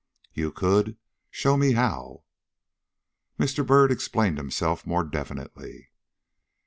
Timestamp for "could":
0.51-0.97